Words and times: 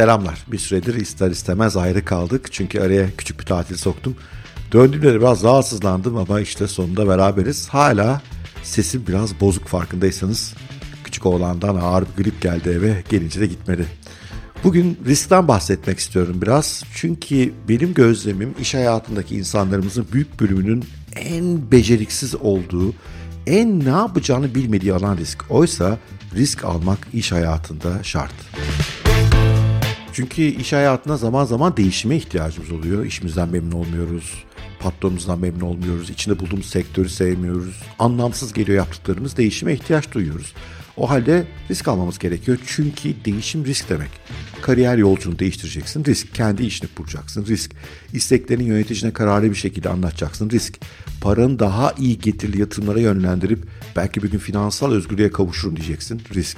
Selamlar. 0.00 0.44
Bir 0.52 0.58
süredir 0.58 0.94
ister 0.94 1.30
istemez 1.30 1.76
ayrı 1.76 2.04
kaldık. 2.04 2.52
Çünkü 2.52 2.80
araya 2.80 3.06
küçük 3.18 3.40
bir 3.40 3.44
tatil 3.44 3.76
soktum. 3.76 4.16
Döndüğümde 4.72 5.14
de 5.14 5.20
biraz 5.20 5.42
rahatsızlandım 5.42 6.16
ama 6.16 6.40
işte 6.40 6.66
sonunda 6.66 7.08
beraberiz. 7.08 7.68
Hala 7.68 8.22
sesim 8.62 9.04
biraz 9.08 9.40
bozuk 9.40 9.66
farkındaysanız. 9.66 10.54
Küçük 11.04 11.26
oğlandan 11.26 11.76
ağır 11.76 12.04
bir 12.04 12.24
grip 12.24 12.42
geldi 12.42 12.68
eve. 12.68 13.04
Gelince 13.08 13.40
de 13.40 13.46
gitmedi. 13.46 13.86
Bugün 14.64 14.98
riskten 15.06 15.48
bahsetmek 15.48 15.98
istiyorum 15.98 16.42
biraz. 16.42 16.84
Çünkü 16.94 17.52
benim 17.68 17.94
gözlemim 17.94 18.54
iş 18.60 18.74
hayatındaki 18.74 19.36
insanlarımızın 19.36 20.06
büyük 20.12 20.40
bölümünün 20.40 20.84
en 21.16 21.70
beceriksiz 21.72 22.34
olduğu, 22.34 22.94
en 23.46 23.84
ne 23.84 23.88
yapacağını 23.88 24.54
bilmediği 24.54 24.94
alan 24.94 25.16
risk. 25.16 25.50
Oysa 25.50 25.98
risk 26.34 26.64
almak 26.64 26.98
iş 27.12 27.32
hayatında 27.32 28.02
şart. 28.02 28.34
Çünkü 30.12 30.42
iş 30.42 30.72
hayatında 30.72 31.16
zaman 31.16 31.44
zaman 31.44 31.76
değişime 31.76 32.16
ihtiyacımız 32.16 32.72
oluyor. 32.72 33.04
İşimizden 33.04 33.48
memnun 33.48 33.72
olmuyoruz, 33.72 34.44
patronumuzdan 34.80 35.38
memnun 35.38 35.60
olmuyoruz, 35.60 36.10
içinde 36.10 36.38
bulduğumuz 36.38 36.66
sektörü 36.66 37.08
sevmiyoruz. 37.08 37.82
Anlamsız 37.98 38.52
geliyor 38.52 38.78
yaptıklarımız, 38.78 39.36
değişime 39.36 39.74
ihtiyaç 39.74 40.12
duyuyoruz. 40.12 40.54
O 40.96 41.10
halde 41.10 41.46
risk 41.70 41.88
almamız 41.88 42.18
gerekiyor. 42.18 42.58
Çünkü 42.66 43.14
değişim 43.24 43.64
risk 43.64 43.88
demek. 43.88 44.08
Kariyer 44.62 44.98
yolculuğunu 44.98 45.38
değiştireceksin. 45.38 46.04
Risk. 46.04 46.34
Kendi 46.34 46.62
işini 46.62 46.88
kuracaksın. 46.96 47.46
Risk. 47.46 47.70
İsteklerini 48.12 48.64
yöneticine 48.64 49.12
kararlı 49.12 49.50
bir 49.50 49.54
şekilde 49.54 49.88
anlatacaksın. 49.88 50.50
Risk. 50.50 50.80
Paranı 51.20 51.58
daha 51.58 51.92
iyi 51.98 52.18
getirili 52.18 52.60
yatırımlara 52.60 53.00
yönlendirip 53.00 53.64
belki 53.96 54.22
bir 54.22 54.30
gün 54.30 54.38
finansal 54.38 54.92
özgürlüğe 54.92 55.30
kavuşurum 55.30 55.76
diyeceksin. 55.76 56.22
Risk. 56.34 56.56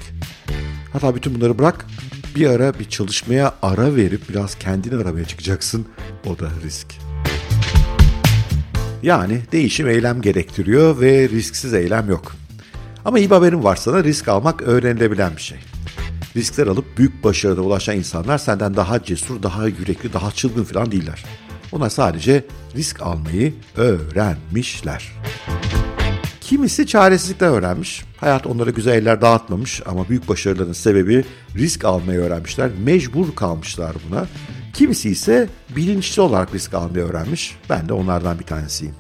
Hatta 0.93 1.15
bütün 1.15 1.35
bunları 1.35 1.59
bırak. 1.59 1.87
Bir 2.35 2.47
ara 2.47 2.79
bir 2.79 2.85
çalışmaya 2.85 3.55
ara 3.63 3.97
verip 3.97 4.29
biraz 4.29 4.55
kendini 4.55 5.03
aramaya 5.03 5.25
çıkacaksın. 5.25 5.87
O 6.27 6.39
da 6.39 6.49
risk. 6.65 6.87
Yani 9.03 9.41
değişim 9.53 9.89
eylem 9.89 10.23
gerektiriyor 10.23 11.01
ve 11.01 11.29
risksiz 11.29 11.75
eylem 11.75 12.09
yok. 12.09 12.33
Ama 13.05 13.19
iyi 13.19 13.31
bir 13.31 13.35
haberim 13.35 13.65
var 13.65 13.77
sana 13.77 14.05
risk 14.05 14.29
almak 14.29 14.63
öğrenilebilen 14.63 15.37
bir 15.37 15.43
şey. 15.43 15.59
Riskler 16.37 16.67
alıp 16.67 16.99
büyük 16.99 17.25
başarıda 17.25 17.61
ulaşan 17.63 17.97
insanlar 17.97 18.39
senden 18.39 18.77
daha 18.77 19.05
cesur, 19.05 19.43
daha 19.43 19.67
yürekli, 19.67 20.13
daha 20.13 20.31
çılgın 20.31 20.65
falan 20.65 20.93
değiller. 20.93 21.25
Onlar 21.73 21.91
sadece 21.91 22.45
risk 22.77 23.03
almayı 23.03 23.55
öğrenmişler. 23.77 25.13
Kimisi 26.41 26.87
çaresizlikten 26.87 27.53
öğrenmiş. 27.53 28.05
Hayat 28.23 28.47
onlara 28.47 28.71
güzel 28.71 28.93
eller 28.93 29.21
dağıtmamış 29.21 29.83
ama 29.87 30.09
büyük 30.09 30.29
başarıların 30.29 30.73
sebebi 30.73 31.25
risk 31.57 31.85
almayı 31.85 32.19
öğrenmişler. 32.19 32.71
Mecbur 32.85 33.35
kalmışlar 33.35 33.97
buna. 34.09 34.27
Kimisi 34.73 35.11
ise 35.11 35.49
bilinçli 35.77 36.23
olarak 36.23 36.55
risk 36.55 36.75
almayı 36.75 37.05
öğrenmiş. 37.05 37.57
Ben 37.71 37.89
de 37.89 37.93
onlardan 37.93 38.39
bir 38.39 38.45
tanesiyim 38.45 38.95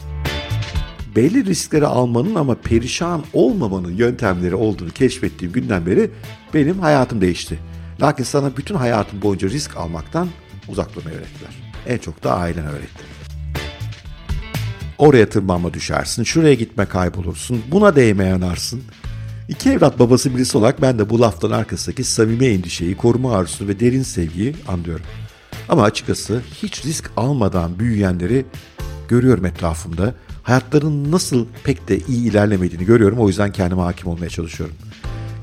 belli 1.17 1.45
riskleri 1.45 1.87
almanın 1.87 2.35
ama 2.35 2.55
perişan 2.55 3.25
olmamanın 3.33 3.93
yöntemleri 3.93 4.55
olduğunu 4.55 4.91
keşfettiğim 4.91 5.53
günden 5.53 5.87
beri 5.87 6.11
benim 6.55 6.79
hayatım 6.79 7.21
değişti. 7.21 7.59
Lakin 8.01 8.25
sana 8.25 8.57
bütün 8.57 8.75
hayatım 8.75 9.23
boyunca 9.23 9.49
risk 9.49 9.77
almaktan 9.77 10.29
uzak 10.69 10.95
durmayı 10.95 11.17
öğrettiler. 11.17 11.51
En 11.87 11.99
çok 11.99 12.25
da 12.25 12.37
ailen 12.37 12.67
öğretti. 12.67 13.05
Oraya 14.99 15.29
tırmanma 15.29 15.75
düşersin, 15.75 16.25
şuraya 16.25 16.55
gitme 16.55 16.87
kaybolursun, 16.87 17.63
buna 17.71 17.97
değme 17.97 18.25
yanarsın. 18.25 18.83
İki 19.49 19.71
evlat 19.71 19.99
babası 19.99 20.37
birisi 20.37 20.59
olarak 20.59 20.83
ben 20.83 20.99
de 20.99 21.11
bu 21.11 21.21
laftan 21.21 21.51
arkasındaki 21.51 22.05
samimi 22.05 22.47
endişeyi, 22.47 22.97
koruma 22.97 23.37
arzusunu 23.37 23.69
ve 23.69 23.81
derin 23.81 24.03
sevgiyi 24.03 24.55
anlıyorum. 24.69 25.05
Ama 25.69 25.83
açıkçası 25.83 26.43
hiç 26.63 26.85
risk 26.85 27.11
almadan 27.17 27.79
büyüyenleri 27.79 28.45
görüyorum 29.09 29.47
etrafımda 29.47 30.15
hayatlarının 30.43 31.13
nasıl 31.13 31.47
pek 31.65 31.89
de 31.89 31.99
iyi 31.99 32.31
ilerlemediğini 32.31 32.85
görüyorum. 32.85 33.19
O 33.19 33.29
yüzden 33.29 33.53
kendime 33.53 33.83
hakim 33.83 34.09
olmaya 34.09 34.29
çalışıyorum. 34.29 34.77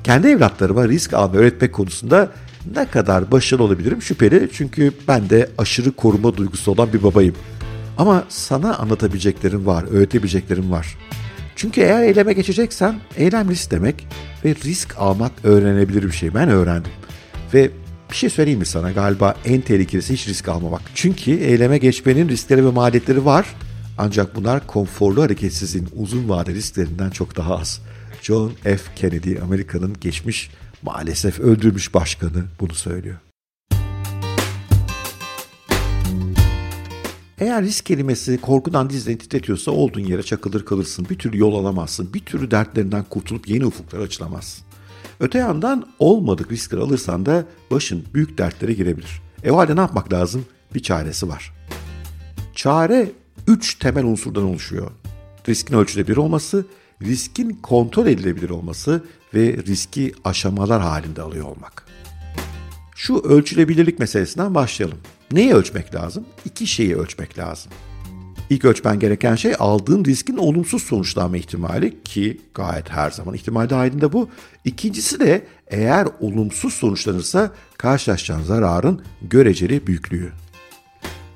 Kendi 0.04 0.28
evlatlarıma 0.28 0.88
risk 0.88 1.14
almayı 1.14 1.42
öğretmek 1.42 1.74
konusunda 1.74 2.32
ne 2.76 2.86
kadar 2.86 3.32
başarılı 3.32 3.64
olabilirim 3.64 4.02
şüpheli. 4.02 4.50
Çünkü 4.54 4.92
ben 5.08 5.30
de 5.30 5.50
aşırı 5.58 5.92
koruma 5.92 6.38
duygusu 6.38 6.72
olan 6.72 6.94
bir 6.94 7.04
babayım. 7.04 7.36
Ama 7.98 8.24
sana 8.30 8.76
anlatabileceklerim 8.76 9.66
var, 9.66 9.86
öğretebileceklerim 9.92 10.72
var. 10.72 10.98
Çünkü 11.60 11.82
eğer 11.82 12.04
eyleme 12.04 12.34
geçeceksen 12.34 13.00
eylem 13.18 13.50
risk 13.50 13.72
demek 13.72 14.08
ve 14.46 14.56
risk 14.56 14.98
almak 14.98 15.32
öğrenebilir 15.44 16.04
bir 16.04 16.12
şey. 16.12 16.34
Ben 16.34 16.50
öğrendim. 16.50 16.92
Ve 17.54 17.72
bir 18.12 18.16
şey 18.16 18.30
söyleyeyim 18.30 18.60
mi 18.60 18.66
sana 18.66 18.92
galiba 18.92 19.36
en 19.46 19.62
tehlikelisi 19.62 20.14
hiç 20.14 20.28
risk 20.28 20.48
almamak. 20.48 20.82
Çünkü 20.96 21.32
eyleme 21.32 21.78
geçmenin 21.78 22.30
riskleri 22.30 22.66
ve 22.66 22.70
maliyetleri 22.70 23.26
var 23.26 23.56
ancak 23.98 24.36
bunlar 24.36 24.68
konforlu 24.68 25.22
hareketsizliğin 25.22 25.90
uzun 25.96 26.30
vade 26.30 26.54
risklerinden 26.54 27.10
çok 27.10 27.38
daha 27.38 27.58
az. 27.58 27.82
John 28.22 28.52
F. 28.64 28.80
Kennedy 28.96 29.40
Amerika'nın 29.40 29.96
geçmiş 30.02 30.52
maalesef 30.82 31.40
öldürmüş 31.40 31.94
başkanı 31.94 32.46
bunu 32.60 32.74
söylüyor. 32.74 33.18
Eğer 37.40 37.64
risk 37.64 37.86
kelimesi 37.86 38.38
korkudan 38.42 38.90
dizlerini 38.90 39.20
titretiyorsa 39.20 39.72
olduğun 39.72 40.00
yere 40.00 40.24
çakılır 40.24 40.66
kalırsın. 40.66 41.08
Bir 41.10 41.18
türlü 41.18 41.38
yol 41.38 41.56
alamazsın. 41.56 42.14
Bir 42.14 42.20
türlü 42.20 42.52
dertlerinden 42.52 43.04
kurtulup 43.04 43.50
yeni 43.50 43.66
ufuklara 43.66 44.04
açılamazsın. 44.04 44.66
Öte 45.20 45.38
yandan 45.38 45.88
olmadık 46.00 46.52
riskler 46.52 46.78
alırsan 46.78 47.26
da 47.26 47.46
başın 47.72 48.06
büyük 48.14 48.38
dertlere 48.38 48.74
girebilir. 48.74 49.22
E 49.44 49.52
o 49.52 49.58
halde 49.58 49.76
ne 49.76 49.80
yapmak 49.80 50.14
lazım? 50.14 50.46
Bir 50.76 50.80
çaresi 50.80 51.30
var. 51.30 51.54
Çare 52.56 53.12
üç 53.48 53.76
temel 53.76 54.06
unsurdan 54.06 54.44
oluşuyor. 54.44 54.92
Riskin 55.50 55.76
ölçülebilir 55.76 56.18
olması, 56.18 56.66
riskin 57.02 57.50
kontrol 57.50 58.08
edilebilir 58.08 58.50
olması 58.50 59.04
ve 59.34 59.58
riski 59.68 60.14
aşamalar 60.24 60.82
halinde 60.82 61.22
alıyor 61.22 61.46
olmak. 61.46 61.86
Şu 62.96 63.20
ölçülebilirlik 63.20 64.00
meselesinden 64.00 64.56
başlayalım. 64.56 64.98
Neyi 65.32 65.54
ölçmek 65.54 65.96
lazım? 65.96 66.26
İki 66.46 66.68
şeyi 66.68 66.96
ölçmek 66.96 67.38
lazım. 67.38 67.72
İlk 68.50 68.66
ölçmen 68.66 69.00
gereken 69.00 69.36
şey 69.36 69.54
aldığın 69.60 70.06
riskin 70.06 70.38
olumsuz 70.38 70.84
sonuçlanma 70.84 71.38
ihtimali 71.38 72.04
ki 72.04 72.42
gayet 72.54 72.90
her 72.90 73.12
zaman 73.12 73.36
ihtimal 73.36 73.70
dahilinde 73.70 74.14
bu. 74.14 74.30
İkincisi 74.66 75.20
de 75.20 75.46
eğer 75.68 76.08
olumsuz 76.20 76.74
sonuçlanırsa 76.74 77.52
karşılaşacağın 77.78 78.44
zararın 78.44 79.02
göreceli 79.22 79.88
büyüklüğü. 79.88 80.32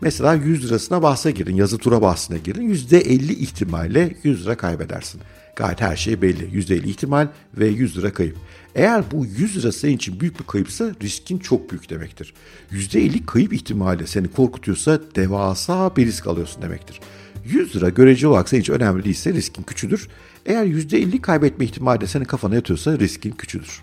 Mesela 0.04 0.34
100 0.34 0.66
lirasına 0.66 1.02
bahse 1.02 1.32
girin, 1.32 1.56
yazı 1.56 1.78
tura 1.78 2.02
bahsine 2.02 2.38
girin. 2.38 2.70
%50 2.70 3.32
ihtimalle 3.32 4.16
100 4.24 4.46
lira 4.46 4.58
kaybedersin. 4.58 5.22
Gayet 5.56 5.82
her 5.82 5.96
şey 5.96 6.22
belli. 6.22 6.44
%50 6.44 6.88
ihtimal 6.88 7.28
ve 7.58 7.68
100 7.68 7.98
lira 7.98 8.14
kayıp. 8.14 8.38
Eğer 8.76 9.04
bu 9.12 9.26
100 9.26 9.58
lira 9.58 9.72
senin 9.72 9.96
için 9.96 10.20
büyük 10.20 10.40
bir 10.40 10.46
kayıpsa 10.46 10.92
riskin 11.02 11.38
çok 11.38 11.72
büyük 11.72 11.90
demektir. 11.90 12.34
%50 12.72 13.26
kayıp 13.26 13.54
ihtimali 13.54 14.08
seni 14.08 14.28
korkutuyorsa 14.28 15.00
devasa 15.16 15.96
bir 15.96 16.06
risk 16.06 16.28
alıyorsun 16.28 16.62
demektir. 16.62 17.00
100 17.46 17.76
lira 17.76 17.90
görece 17.90 18.28
olarak 18.28 18.50
senin 18.50 18.62
için 18.62 18.74
önemli 18.74 19.04
değilse 19.04 19.34
riskin 19.34 19.64
küçüdür. 19.64 20.08
Eğer 20.46 20.66
%50 20.66 21.22
kaybetme 21.22 21.66
ihtimali 21.66 22.02
de 22.02 22.08
senin 22.08 22.26
kafana 22.26 22.56
yatıyorsa 22.56 23.00
riskin 23.00 23.32
küçüdür. 23.32 23.82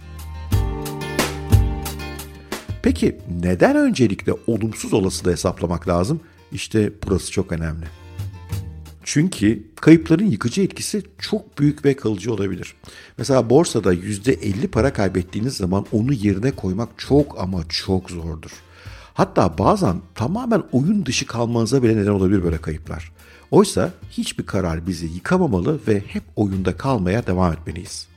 Peki 2.82 3.18
neden 3.42 3.76
öncelikle 3.76 4.32
olumsuz 4.46 4.92
olasılığı 4.92 5.32
hesaplamak 5.32 5.88
lazım? 5.88 6.20
İşte 6.52 6.92
burası 7.06 7.32
çok 7.32 7.52
önemli. 7.52 7.84
Çünkü 9.04 9.64
kayıpların 9.76 10.26
yıkıcı 10.26 10.62
etkisi 10.62 11.02
çok 11.18 11.58
büyük 11.58 11.84
ve 11.84 11.96
kalıcı 11.96 12.32
olabilir. 12.34 12.74
Mesela 13.18 13.50
borsada 13.50 13.94
%50 13.94 14.68
para 14.68 14.92
kaybettiğiniz 14.92 15.56
zaman 15.56 15.86
onu 15.92 16.12
yerine 16.12 16.50
koymak 16.50 16.88
çok 16.96 17.40
ama 17.40 17.68
çok 17.68 18.10
zordur. 18.10 18.50
Hatta 19.14 19.58
bazen 19.58 20.00
tamamen 20.14 20.62
oyun 20.72 21.06
dışı 21.06 21.26
kalmanıza 21.26 21.82
bile 21.82 21.96
neden 21.96 22.10
olabilir 22.10 22.44
böyle 22.44 22.58
kayıplar. 22.58 23.12
Oysa 23.50 23.90
hiçbir 24.10 24.46
karar 24.46 24.86
bizi 24.86 25.06
yıkamamalı 25.06 25.80
ve 25.88 26.00
hep 26.06 26.22
oyunda 26.36 26.76
kalmaya 26.76 27.26
devam 27.26 27.52
etmeliyiz. 27.52 28.08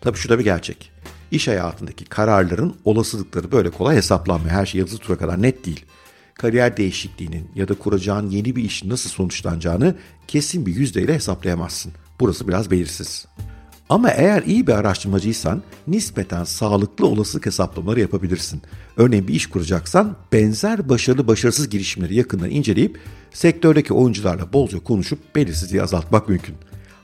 Tabii 0.00 0.18
şu 0.18 0.28
da 0.28 0.38
bir 0.38 0.44
gerçek 0.44 0.99
iş 1.30 1.48
hayatındaki 1.48 2.04
kararların 2.04 2.74
olasılıkları 2.84 3.52
böyle 3.52 3.70
kolay 3.70 3.96
hesaplanmıyor. 3.96 4.50
Her 4.50 4.66
şey 4.66 4.80
yazı 4.80 4.98
tura 4.98 5.18
kadar 5.18 5.42
net 5.42 5.66
değil. 5.66 5.84
Kariyer 6.34 6.76
değişikliğinin 6.76 7.48
ya 7.54 7.68
da 7.68 7.74
kuracağın 7.74 8.30
yeni 8.30 8.56
bir 8.56 8.64
işin 8.64 8.90
nasıl 8.90 9.10
sonuçlanacağını 9.10 9.94
kesin 10.28 10.66
bir 10.66 10.74
yüzdeyle 10.74 11.14
hesaplayamazsın. 11.14 11.92
Burası 12.20 12.48
biraz 12.48 12.70
belirsiz. 12.70 13.26
Ama 13.88 14.10
eğer 14.10 14.42
iyi 14.42 14.66
bir 14.66 14.72
araştırmacıysan 14.72 15.62
nispeten 15.86 16.44
sağlıklı 16.44 17.06
olasılık 17.06 17.46
hesaplamaları 17.46 18.00
yapabilirsin. 18.00 18.62
Örneğin 18.96 19.28
bir 19.28 19.34
iş 19.34 19.46
kuracaksan 19.46 20.16
benzer 20.32 20.88
başarılı 20.88 21.28
başarısız 21.28 21.68
girişimleri 21.68 22.14
yakından 22.14 22.50
inceleyip 22.50 22.98
sektördeki 23.32 23.94
oyuncularla 23.94 24.52
bolca 24.52 24.78
konuşup 24.78 25.36
belirsizliği 25.36 25.82
azaltmak 25.82 26.28
mümkün. 26.28 26.54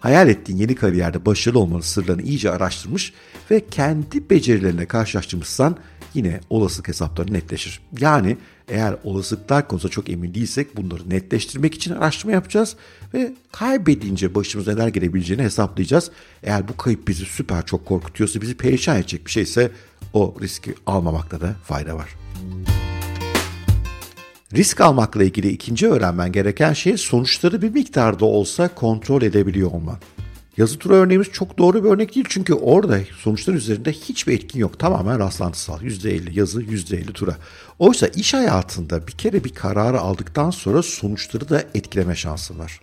Hayal 0.00 0.28
ettiğin 0.28 0.58
yeni 0.58 0.74
kariyerde 0.74 1.26
başarılı 1.26 1.58
olmanın 1.58 1.80
sırlarını 1.80 2.22
iyice 2.22 2.50
araştırmış 2.50 3.12
ve 3.50 3.66
kendi 3.70 4.30
becerilerine 4.30 4.86
karşılaştırmışsan 4.86 5.76
yine 6.14 6.40
olasılık 6.50 6.88
hesapları 6.88 7.32
netleşir. 7.32 7.80
Yani 7.98 8.36
eğer 8.68 8.96
olasılıklar 9.04 9.68
konusunda 9.68 9.92
çok 9.92 10.10
emin 10.10 10.34
değilsek 10.34 10.76
bunları 10.76 11.10
netleştirmek 11.10 11.74
için 11.74 11.94
araştırma 11.94 12.32
yapacağız 12.32 12.76
ve 13.14 13.32
kaybedince 13.52 14.34
başımıza 14.34 14.72
neler 14.72 14.88
gelebileceğini 14.88 15.42
hesaplayacağız. 15.42 16.10
Eğer 16.42 16.68
bu 16.68 16.76
kayıp 16.76 17.08
bizi 17.08 17.24
süper 17.24 17.66
çok 17.66 17.86
korkutuyorsa, 17.86 18.40
bizi 18.40 18.56
perişan 18.56 18.96
edecek 18.96 19.26
bir 19.26 19.30
şeyse 19.30 19.70
o 20.12 20.36
riski 20.40 20.74
almamakta 20.86 21.40
da 21.40 21.54
fayda 21.64 21.96
var. 21.96 22.25
Risk 24.54 24.80
almakla 24.80 25.24
ilgili 25.24 25.48
ikinci 25.48 25.88
öğrenmen 25.88 26.32
gereken 26.32 26.72
şey 26.72 26.96
sonuçları 26.96 27.62
bir 27.62 27.70
miktarda 27.70 28.24
olsa 28.24 28.68
kontrol 28.68 29.22
edebiliyor 29.22 29.70
olman. 29.70 29.96
Yazı 30.56 30.78
tura 30.78 30.94
örneğimiz 30.94 31.28
çok 31.28 31.58
doğru 31.58 31.84
bir 31.84 31.88
örnek 31.88 32.14
değil 32.14 32.26
çünkü 32.28 32.54
orada 32.54 32.98
sonuçlar 33.18 33.54
üzerinde 33.54 33.92
hiçbir 33.92 34.32
etkin 34.32 34.58
yok. 34.58 34.78
Tamamen 34.78 35.18
rastlantısal. 35.18 35.80
%50 35.80 36.38
yazı, 36.38 36.62
%50 36.62 37.12
tura. 37.12 37.36
Oysa 37.78 38.06
iş 38.06 38.34
hayatında 38.34 39.06
bir 39.06 39.12
kere 39.12 39.44
bir 39.44 39.54
kararı 39.54 40.00
aldıktan 40.00 40.50
sonra 40.50 40.82
sonuçları 40.82 41.48
da 41.48 41.64
etkileme 41.74 42.16
şansı 42.16 42.58
var. 42.58 42.80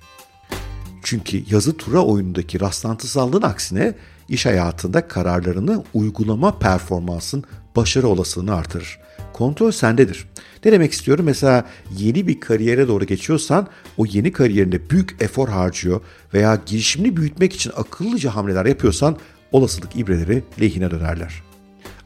Çünkü 1.04 1.44
yazı 1.50 1.78
tura 1.78 2.00
oyunundaki 2.00 2.60
rastlantısallığın 2.60 3.42
aksine 3.42 3.96
iş 4.30 4.46
hayatında 4.46 5.08
kararlarını 5.08 5.84
uygulama 5.94 6.60
performansın 6.60 7.44
başarı 7.76 8.08
olasılığını 8.08 8.56
artırır. 8.56 9.00
Kontrol 9.34 9.72
sendedir. 9.72 10.26
Ne 10.66 10.72
demek 10.72 10.92
istiyorum? 10.92 11.26
Mesela 11.26 11.66
yeni 11.98 12.28
bir 12.28 12.40
kariyere 12.40 12.88
doğru 12.88 13.06
geçiyorsan 13.06 13.68
o 13.98 14.06
yeni 14.06 14.32
kariyerinde 14.32 14.90
büyük 14.90 15.16
efor 15.20 15.50
harcıyor 15.50 16.02
veya 16.34 16.60
girişimini 16.66 17.18
büyütmek 17.18 17.54
için 17.56 17.72
akıllıca 17.76 18.36
hamleler 18.36 18.66
yapıyorsan 18.66 19.18
olasılık 19.52 19.96
ibreleri 19.96 20.44
lehine 20.62 20.92
dönerler. 20.92 21.44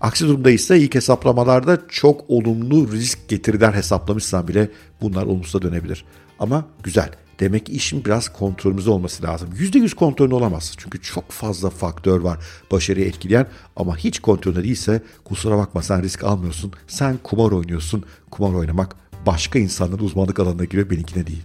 Aksi 0.01 0.27
durumda 0.27 0.51
ise 0.51 0.79
ilk 0.79 0.95
hesaplamalarda 0.95 1.81
çok 1.89 2.29
olumlu 2.29 2.91
risk 2.91 3.27
getiriden 3.27 3.71
hesaplamışsan 3.71 4.47
bile 4.47 4.69
bunlar 5.01 5.23
olumsuza 5.23 5.61
dönebilir. 5.61 6.05
Ama 6.39 6.65
güzel. 6.83 7.09
Demek 7.39 7.65
ki 7.65 7.71
işin 7.71 8.05
biraz 8.05 8.33
kontrolümüzde 8.33 8.89
olması 8.89 9.23
lazım. 9.23 9.49
%100 9.59 9.95
kontrolün 9.95 10.31
olamaz. 10.31 10.73
Çünkü 10.77 11.01
çok 11.01 11.31
fazla 11.31 11.69
faktör 11.69 12.19
var 12.19 12.39
başarıyı 12.71 13.05
etkileyen 13.05 13.47
ama 13.75 13.97
hiç 13.97 14.19
kontrolünde 14.19 14.63
değilse 14.63 15.03
kusura 15.23 15.57
bakma 15.57 15.81
sen 15.81 16.03
risk 16.03 16.23
almıyorsun. 16.23 16.71
Sen 16.87 17.17
kumar 17.23 17.51
oynuyorsun. 17.51 18.03
Kumar 18.31 18.53
oynamak 18.53 18.95
başka 19.25 19.59
insanların 19.59 20.03
uzmanlık 20.03 20.39
alanına 20.39 20.63
giriyor 20.63 20.89
benimkine 20.89 21.27
değil. 21.27 21.43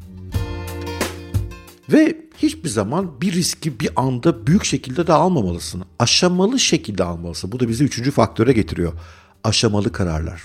Ve 1.92 2.16
hiçbir 2.38 2.68
zaman 2.68 3.20
bir 3.20 3.32
riski 3.32 3.80
bir 3.80 3.90
anda 3.96 4.46
büyük 4.46 4.64
şekilde 4.64 5.06
de 5.06 5.12
almamalısın. 5.12 5.84
Aşamalı 5.98 6.58
şekilde 6.58 7.04
almalısın. 7.04 7.52
Bu 7.52 7.60
da 7.60 7.68
bizi 7.68 7.84
üçüncü 7.84 8.10
faktöre 8.10 8.52
getiriyor. 8.52 8.92
Aşamalı 9.44 9.92
kararlar. 9.92 10.42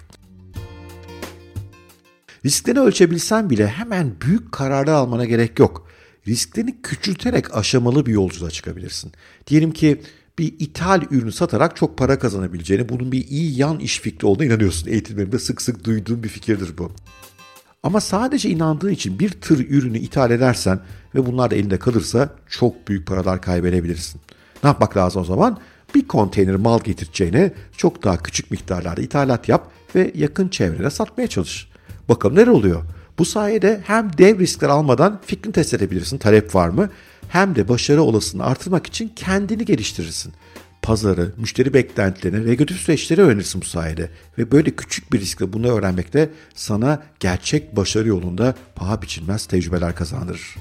Risklerini 2.48 2.80
ölçebilsen 2.80 3.50
bile 3.50 3.68
hemen 3.68 4.12
büyük 4.22 4.52
kararlar 4.52 4.94
almana 4.94 5.26
gerek 5.26 5.60
yok. 5.60 5.88
Risklerini 6.28 6.82
küçülterek 6.82 7.56
aşamalı 7.56 8.06
bir 8.06 8.12
yolculuğa 8.12 8.52
çıkabilirsin. 8.52 9.12
Diyelim 9.48 9.72
ki 9.72 10.02
bir 10.40 10.54
ithal 10.60 11.02
ürünü 11.12 11.32
satarak 11.32 11.76
çok 11.76 11.98
para 11.98 12.20
kazanabileceğini, 12.20 12.90
bunun 12.90 13.12
bir 13.12 13.28
iyi 13.28 13.58
yan 13.58 13.80
iş 13.80 14.00
fikri 14.00 14.28
olduğuna 14.28 14.46
inanıyorsun. 14.46 14.88
Eğitimlerimde 14.90 15.40
sık 15.40 15.62
sık 15.62 15.84
duyduğum 15.84 16.24
bir 16.24 16.30
fikirdir 16.30 16.78
bu. 16.78 16.92
Ama 17.84 18.02
sadece 18.02 18.50
inandığın 18.50 18.92
için 18.92 19.20
bir 19.20 19.30
tır 19.30 19.60
ürünü 19.70 19.98
ithal 19.98 20.32
edersen 20.32 20.80
ve 21.16 21.26
bunlar 21.26 21.52
da 21.52 21.56
elinde 21.56 21.80
kalırsa 21.80 22.30
çok 22.50 22.88
büyük 22.88 23.08
paralar 23.08 23.42
kaybedebilirsin. 23.42 24.22
Ne 24.64 24.68
yapmak 24.68 24.98
lazım 24.98 25.22
o 25.22 25.26
zaman? 25.26 25.60
Bir 25.96 26.08
konteyner 26.08 26.56
mal 26.56 26.80
getireceğine 26.80 27.54
çok 27.78 28.04
daha 28.04 28.18
küçük 28.18 28.52
miktarlarda 28.52 29.02
ithalat 29.02 29.50
yap 29.50 29.72
ve 29.96 30.12
yakın 30.16 30.48
çevrede 30.48 30.90
satmaya 30.90 31.28
çalış. 31.28 31.77
Bakalım 32.10 32.36
neler 32.36 32.48
oluyor? 32.48 32.84
Bu 33.20 33.26
sayede 33.26 33.82
hem 33.86 34.18
dev 34.18 34.40
riskler 34.40 34.70
almadan 34.70 35.22
fikrini 35.26 35.54
test 35.54 35.74
edebilirsin, 35.74 36.18
talep 36.18 36.56
var 36.56 36.70
mı? 36.70 36.90
Hem 37.30 37.56
de 37.56 37.70
başarı 37.70 38.02
olasılığını 38.02 38.46
artırmak 38.46 38.88
için 38.88 39.12
kendini 39.16 39.66
geliştirirsin. 39.66 40.34
Pazarı, 40.82 41.32
müşteri 41.38 41.74
beklentilerini, 41.74 42.46
regülatif 42.46 42.78
süreçleri 42.78 43.22
öğrenirsin 43.22 43.62
bu 43.62 43.66
sayede. 43.66 44.10
Ve 44.38 44.52
böyle 44.52 44.72
küçük 44.72 45.14
bir 45.14 45.20
riskle 45.20 45.54
bunu 45.54 45.68
öğrenmek 45.68 46.14
de 46.14 46.30
sana 46.56 47.04
gerçek 47.20 47.76
başarı 47.76 48.08
yolunda 48.08 48.56
paha 48.76 49.02
biçilmez 49.02 49.46
tecrübeler 49.46 49.96
kazandırır 49.96 50.56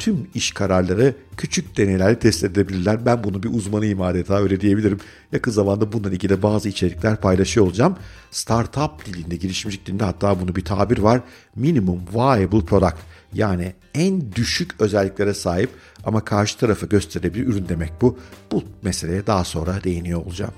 tüm 0.00 0.26
iş 0.34 0.50
kararları 0.50 1.14
küçük 1.36 1.76
deneylerle 1.76 2.18
test 2.18 2.44
edilebilirler. 2.44 3.06
Ben 3.06 3.24
bunu 3.24 3.42
bir 3.42 3.54
uzmanıyım 3.54 4.02
adeta 4.02 4.42
öyle 4.42 4.60
diyebilirim. 4.60 4.98
Yakın 5.32 5.50
zamanda 5.50 5.92
bununla 5.92 6.10
ilgili 6.10 6.42
bazı 6.42 6.68
içerikler 6.68 7.16
paylaşıyor 7.16 7.66
olacağım. 7.66 7.96
Startup 8.30 9.06
dilinde, 9.06 9.36
girişimcilik 9.36 9.86
dilinde 9.86 10.04
hatta 10.04 10.40
bunu 10.40 10.56
bir 10.56 10.64
tabir 10.64 10.98
var. 10.98 11.20
Minimum 11.56 12.00
Viable 12.14 12.64
Product 12.64 12.96
yani 13.32 13.72
en 13.94 14.32
düşük 14.32 14.80
özelliklere 14.80 15.34
sahip 15.34 15.70
ama 16.04 16.24
karşı 16.24 16.58
tarafı 16.58 16.86
gösterebilir 16.86 17.46
ürün 17.46 17.68
demek 17.68 17.92
bu. 18.00 18.18
Bu 18.52 18.64
meseleye 18.82 19.26
daha 19.26 19.44
sonra 19.44 19.84
değiniyor 19.84 20.24
olacağım. 20.24 20.54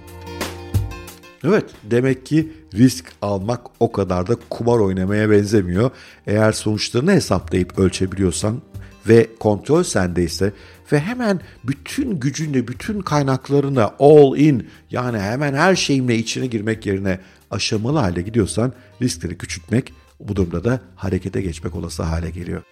Evet 1.44 1.64
demek 1.90 2.26
ki 2.26 2.52
risk 2.74 3.12
almak 3.22 3.60
o 3.80 3.92
kadar 3.92 4.26
da 4.26 4.36
kumar 4.50 4.78
oynamaya 4.78 5.30
benzemiyor. 5.30 5.90
Eğer 6.26 6.52
sonuçlarını 6.52 7.12
hesaplayıp 7.12 7.78
ölçebiliyorsan 7.78 8.60
ve 9.08 9.28
kontrol 9.40 9.82
sendeyse 9.82 10.52
ve 10.92 11.00
hemen 11.00 11.40
bütün 11.64 12.20
gücünle, 12.20 12.68
bütün 12.68 13.00
kaynaklarına 13.00 13.94
all 13.98 14.36
in 14.36 14.68
yani 14.90 15.18
hemen 15.18 15.54
her 15.54 15.76
şeyimle 15.76 16.16
içine 16.16 16.46
girmek 16.46 16.86
yerine 16.86 17.20
aşamalı 17.50 17.98
hale 17.98 18.22
gidiyorsan 18.22 18.72
riskleri 19.02 19.38
küçültmek 19.38 19.92
bu 20.20 20.36
durumda 20.36 20.64
da 20.64 20.80
harekete 20.96 21.42
geçmek 21.42 21.74
olası 21.74 22.02
hale 22.02 22.30
geliyor. 22.30 22.62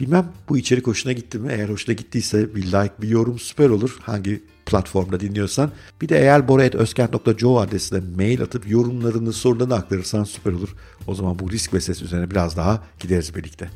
Bilmem 0.00 0.26
bu 0.48 0.58
içerik 0.58 0.86
hoşuna 0.86 1.12
gitti 1.12 1.38
mi? 1.38 1.52
Eğer 1.52 1.68
hoşuna 1.68 1.94
gittiyse 1.94 2.54
bir 2.54 2.62
like, 2.62 2.92
bir 3.02 3.08
yorum 3.08 3.38
süper 3.38 3.68
olur. 3.68 3.98
Hangi 4.02 4.42
platformda 4.66 5.20
dinliyorsan. 5.20 5.70
Bir 6.00 6.08
de 6.08 6.18
eğer 6.18 6.48
bora.özkent.co 6.48 7.60
adresine 7.60 8.00
mail 8.16 8.42
atıp 8.42 8.70
yorumlarını, 8.70 9.32
sorularını 9.32 9.74
aktarırsan 9.74 10.24
süper 10.24 10.52
olur. 10.52 10.68
O 11.06 11.14
zaman 11.14 11.38
bu 11.38 11.50
risk 11.50 11.72
meselesi 11.72 12.04
üzerine 12.04 12.30
biraz 12.30 12.56
daha 12.56 12.84
gideriz 13.00 13.34
birlikte. 13.34 13.70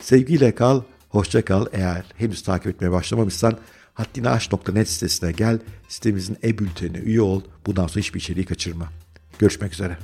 Sevgiyle 0.00 0.54
kal, 0.54 0.82
Hoşça 1.08 1.44
kal. 1.44 1.66
Eğer 1.72 2.04
henüz 2.16 2.42
takip 2.42 2.66
etmeye 2.66 2.90
başlamamışsan 2.90 3.58
haddinaş.net 3.94 4.88
sitesine 4.88 5.32
gel. 5.32 5.58
Sitemizin 5.88 6.36
e-bültenine 6.44 6.98
üye 6.98 7.20
ol. 7.20 7.42
Bundan 7.66 7.86
sonra 7.86 8.00
hiçbir 8.00 8.20
içeriği 8.20 8.46
kaçırma. 8.46 8.88
Görüşmek 9.38 9.72
üzere. 9.72 9.98